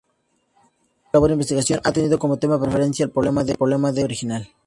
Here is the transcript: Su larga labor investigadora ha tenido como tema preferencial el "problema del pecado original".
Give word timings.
Su 0.33 0.39
larga 0.55 1.09
labor 1.13 1.29
investigadora 1.33 1.79
ha 1.85 1.91
tenido 1.91 2.17
como 2.17 2.37
tema 2.37 2.59
preferencial 2.59 3.09
el 3.09 3.13
"problema 3.13 3.43
del 3.43 3.55
pecado 3.55 4.05
original". 4.05 4.49